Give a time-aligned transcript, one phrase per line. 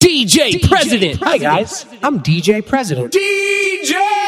[0.00, 1.20] DJ Prezident.
[1.22, 3.12] Hi guys, I'm DJ Prezident.
[3.12, 4.19] DJ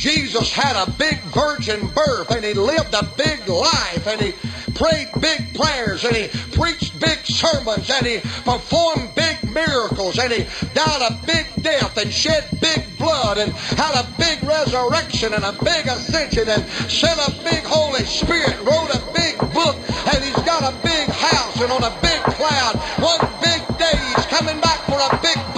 [0.00, 4.32] Jesus had a big virgin birth and he lived a big life and he
[4.72, 8.18] prayed big prayers and he preached big sermons and he
[8.48, 13.92] performed big miracles and he died a big death and shed big blood and had
[14.00, 19.04] a big resurrection and a big ascension and sent a big Holy Spirit, wrote a
[19.12, 19.76] big book
[20.16, 22.72] and he's got a big house and on a big cloud.
[23.04, 25.49] One big day he's coming back for a big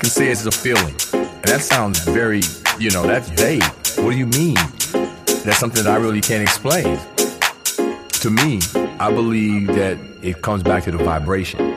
[0.00, 0.94] can say it's a feeling.
[1.12, 2.40] And that sounds very,
[2.78, 3.62] you know, that's vague.
[4.02, 4.54] What do you mean?
[5.44, 6.98] That's something that I really can't explain.
[8.08, 8.60] To me,
[8.98, 11.76] I believe that it comes back to the vibration.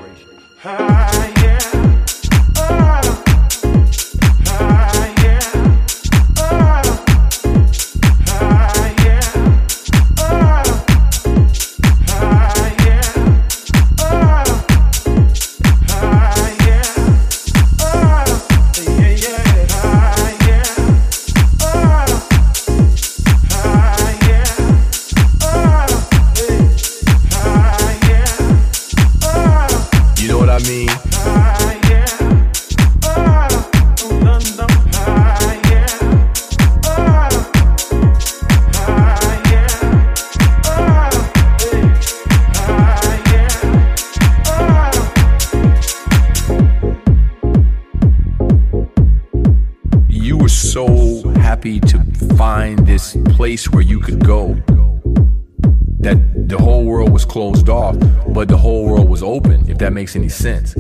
[59.94, 60.74] makes any sense.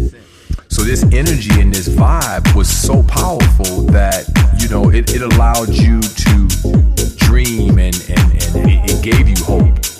[0.69, 4.27] So this energy and this vibe was so powerful that,
[4.59, 6.47] you know, it, it allowed you to
[7.17, 9.92] dream and, and, and it, it gave you hope.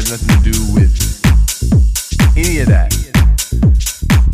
[0.00, 0.96] Had nothing to do with
[2.34, 2.88] any of that.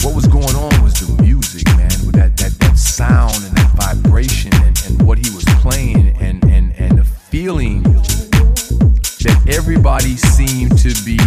[0.04, 3.72] What was going on was the music, man, with that, that, that sound and that
[3.74, 10.78] vibration and, and what he was playing and, and, and the feeling that everybody seemed
[10.78, 11.18] to be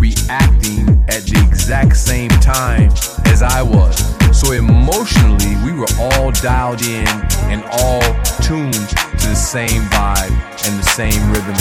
[0.00, 2.88] reacting at the exact same time
[3.26, 4.00] as I was.
[4.32, 7.06] So emotionally, we were all dialed in
[7.52, 8.00] and all
[8.40, 10.32] tuned to the same vibe
[10.64, 11.60] and the same rhythm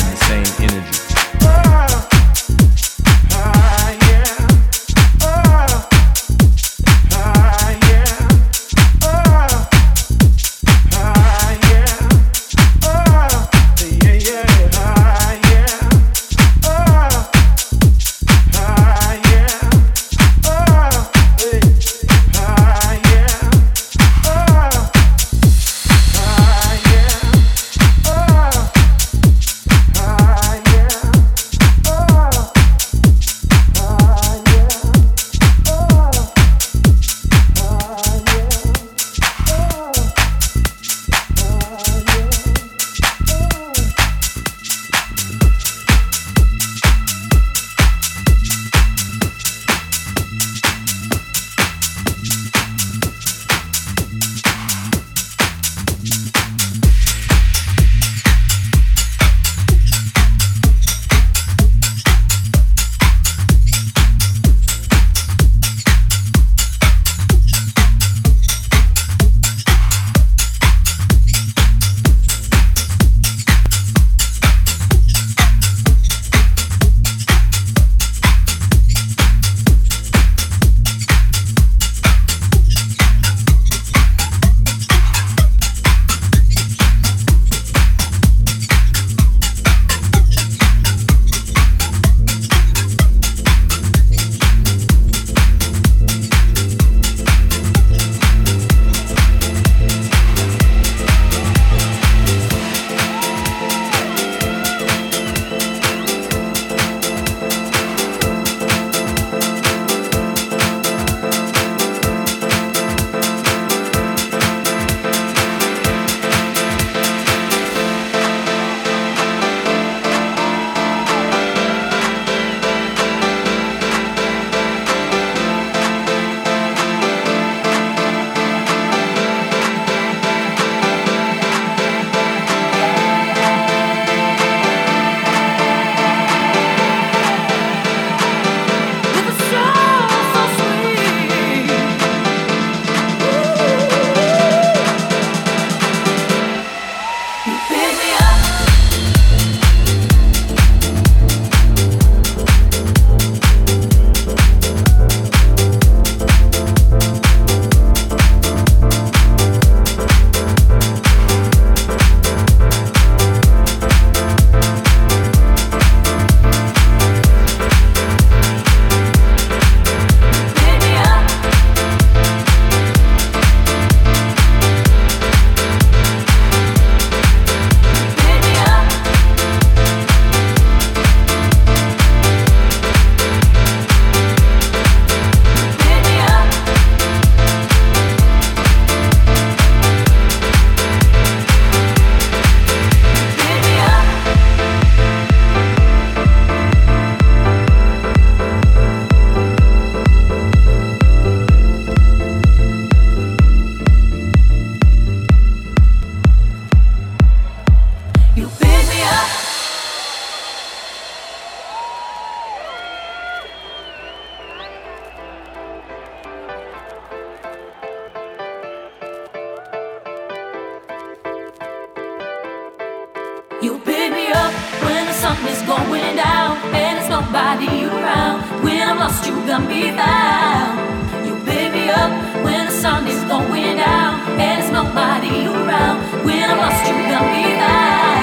[225.48, 228.64] is going down, and there's nobody around.
[228.64, 231.26] When I'm lost, you got me found.
[231.26, 232.12] You pick me up
[232.44, 235.98] when the sun is going down, and there's nobody around.
[236.26, 238.22] When I'm lost, you got me found.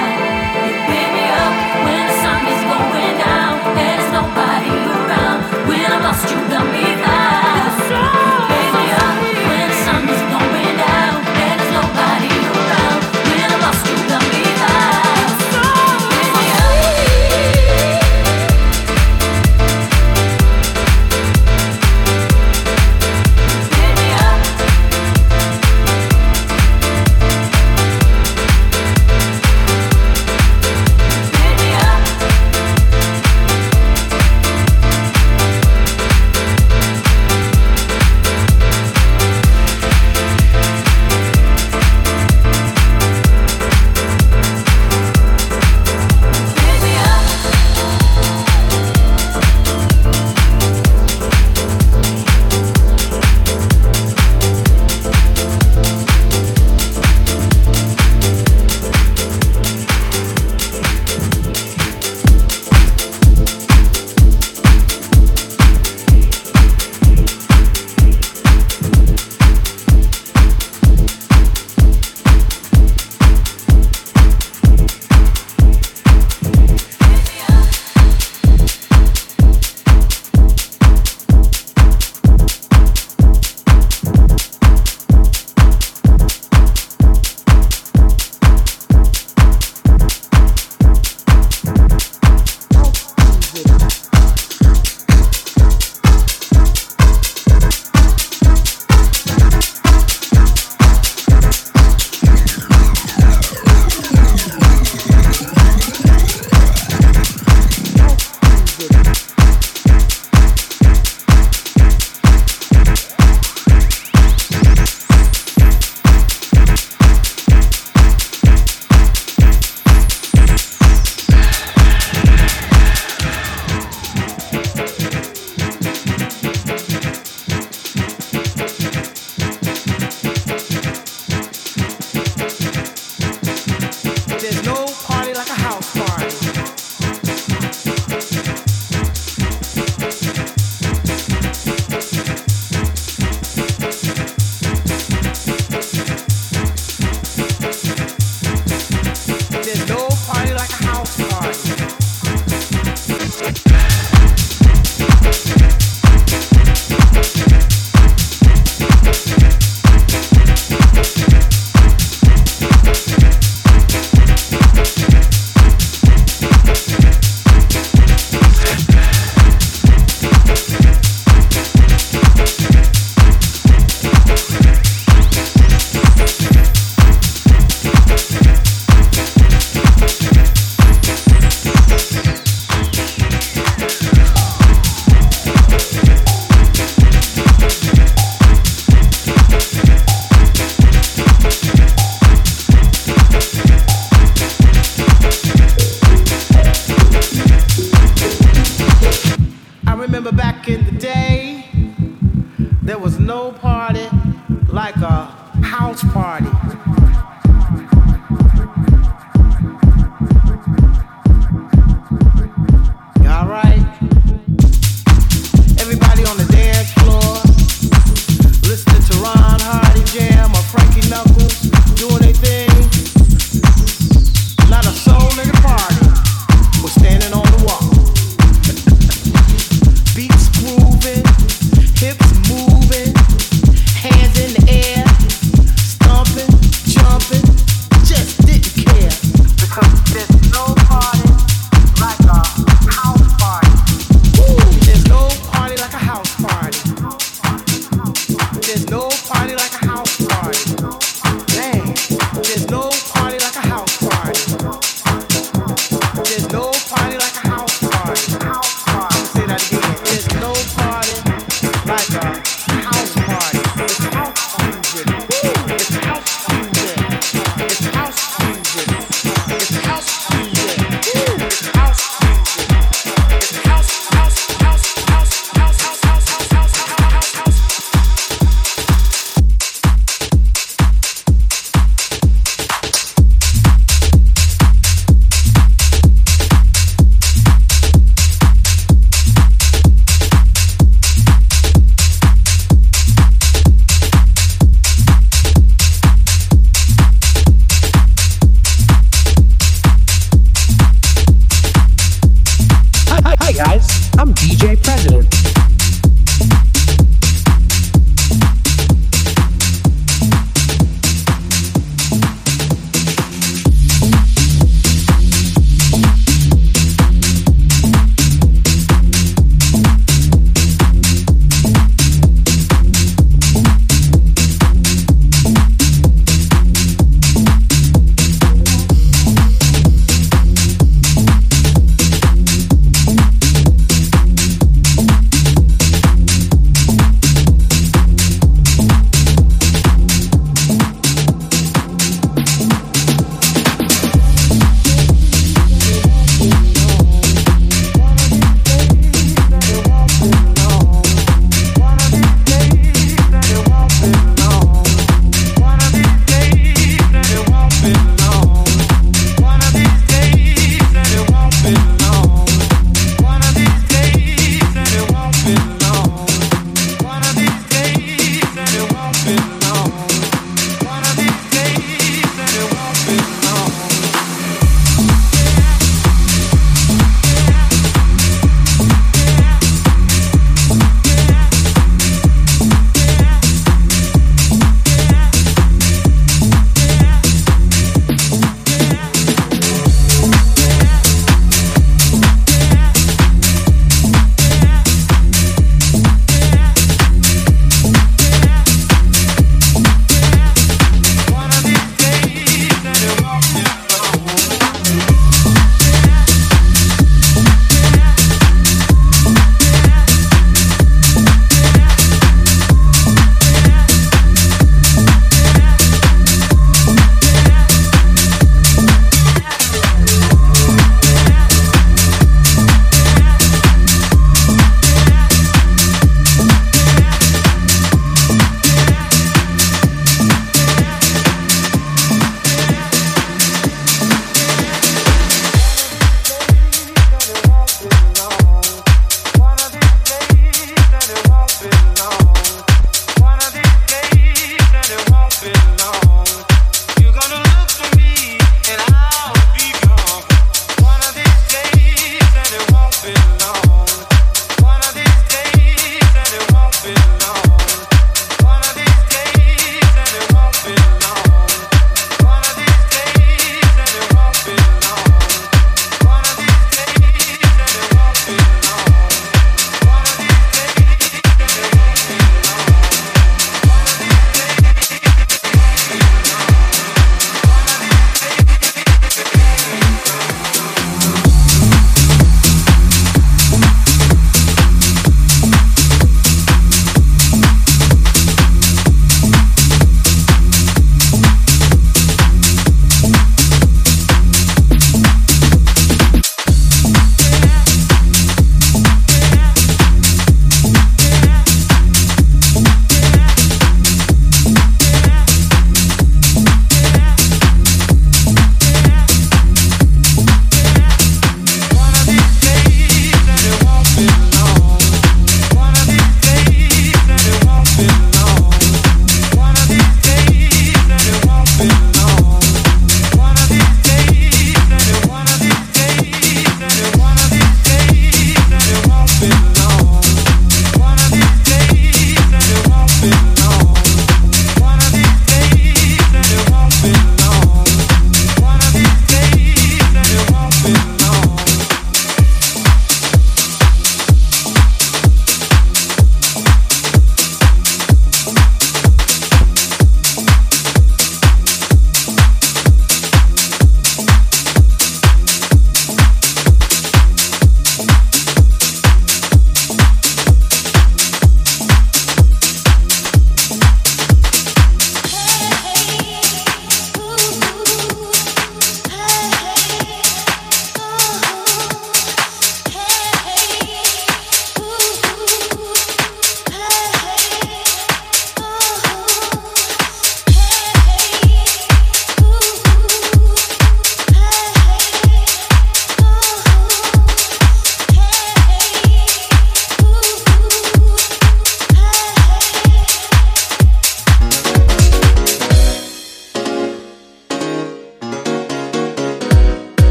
[0.67, 1.53] You pick me up
[1.85, 5.39] when the sun is going down, and it's nobody around.
[5.67, 6.98] When I'm lost, you got me.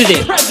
[0.00, 0.49] President.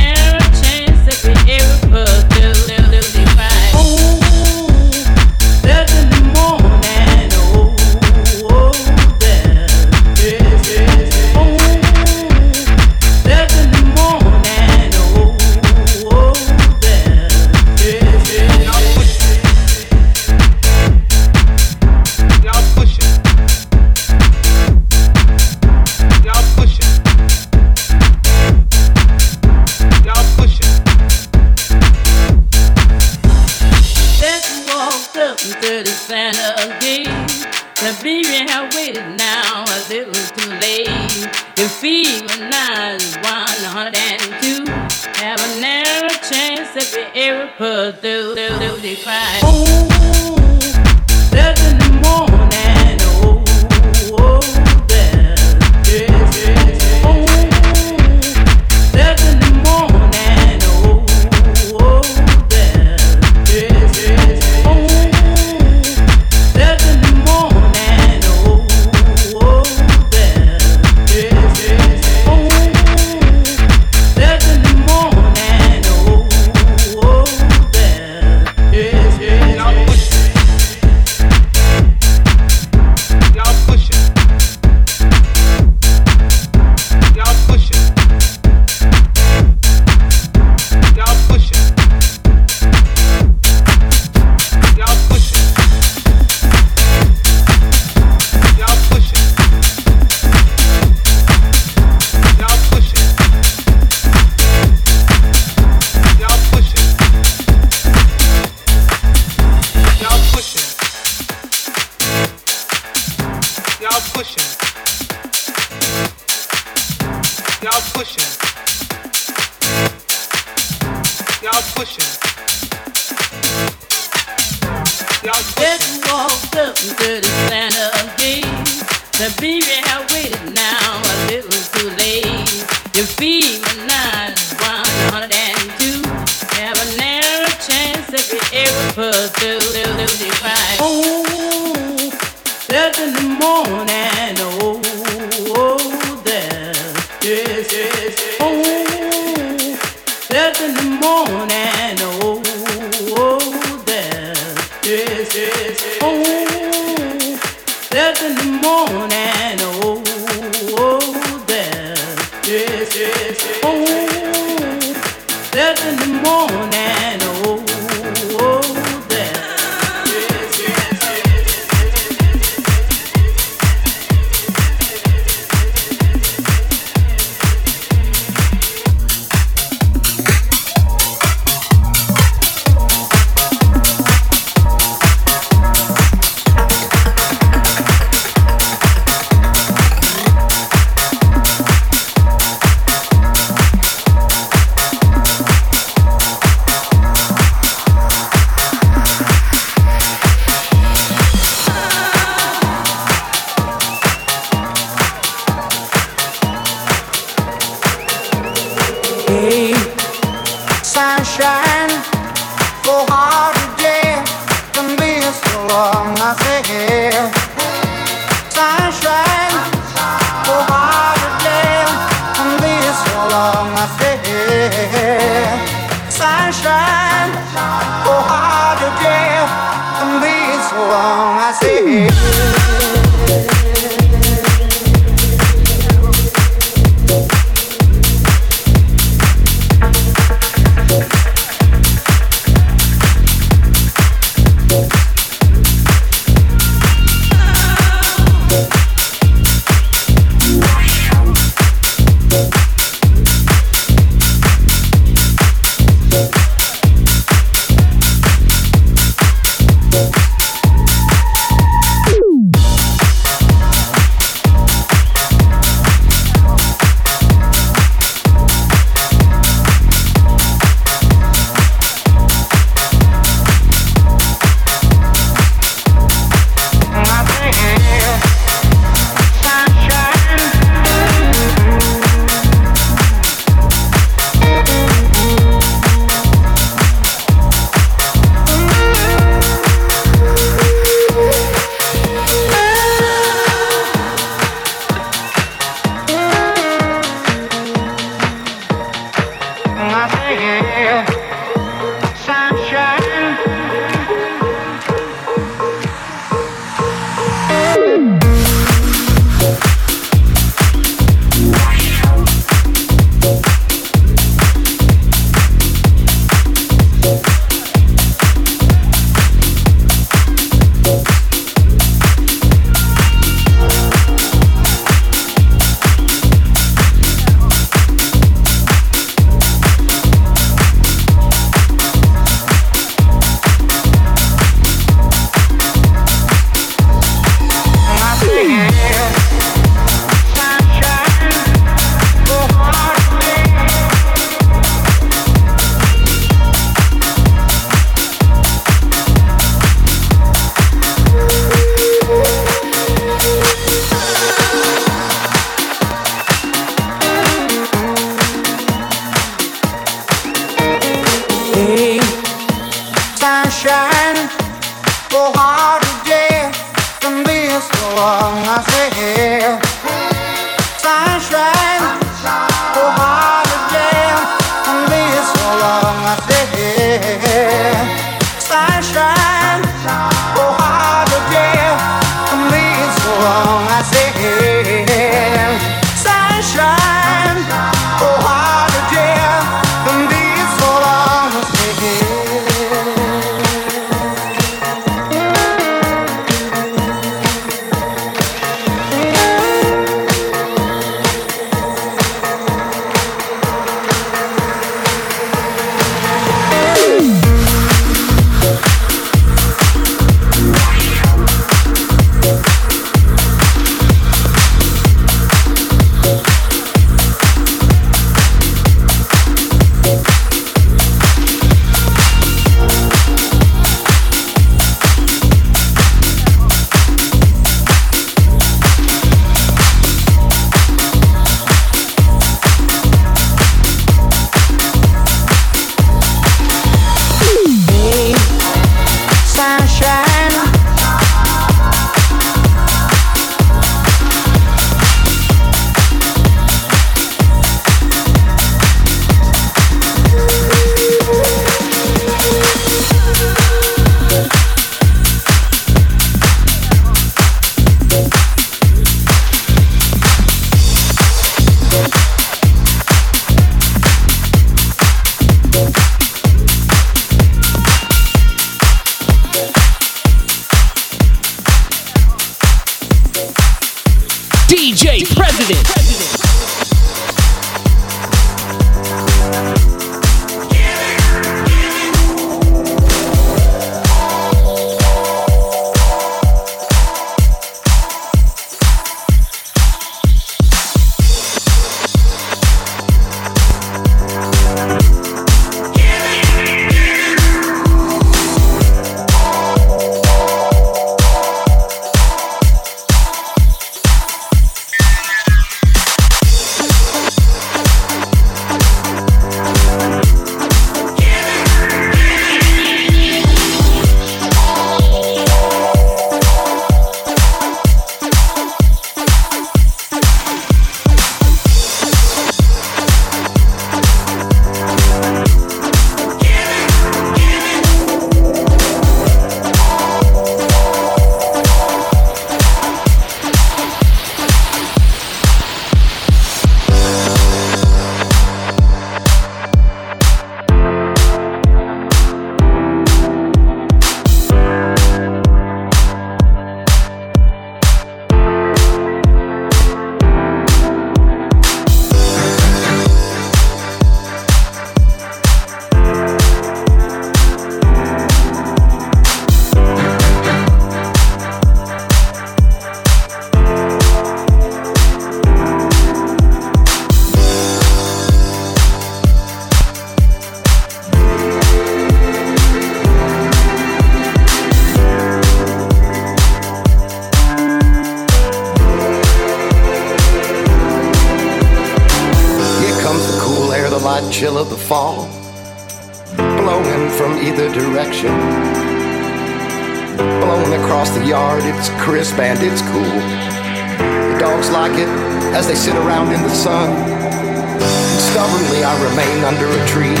[596.40, 596.70] sun.
[596.72, 600.00] And stubbornly I remain under a tree.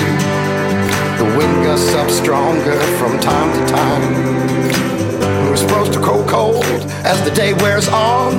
[1.20, 4.04] The wind gusts up stronger from time to time.
[5.44, 6.64] We're supposed to grow cold
[7.04, 8.32] as the day wears on.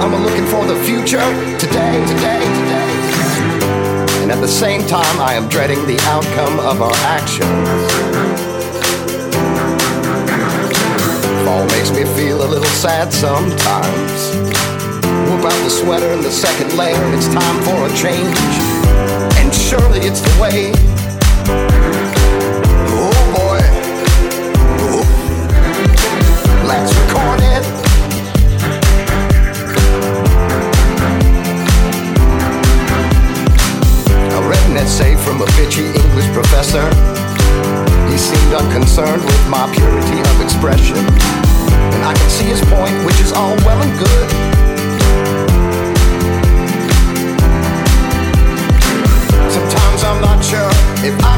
[0.00, 1.26] I'm looking for the future
[1.58, 2.92] today, today, today.
[4.22, 7.68] And at the same time, I am dreading the outcome of our actions.
[11.44, 14.57] Fall makes me feel a little sad sometimes
[15.38, 17.14] scoop out the sweater and the second layer.
[17.14, 18.36] It's time for a change,
[19.38, 20.72] and surely it's the way.
[22.90, 23.60] Oh boy,
[24.82, 25.04] Ooh.
[26.66, 27.64] let's record it.
[34.78, 36.86] essay from a bitchy English professor.
[38.08, 40.98] He seemed unconcerned with my purity of expression.
[41.94, 44.27] And I can see his point, which is all well and good.
[51.08, 51.37] if I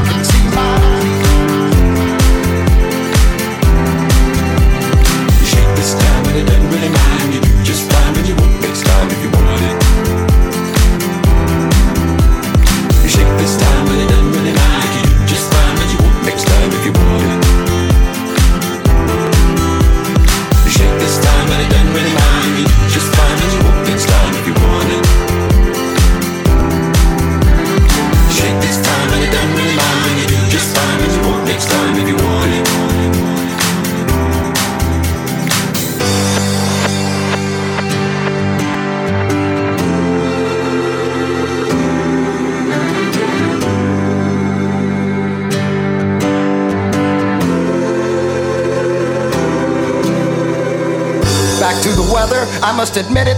[52.81, 53.37] must admit it